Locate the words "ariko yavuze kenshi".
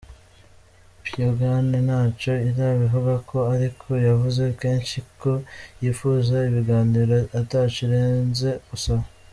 3.55-4.97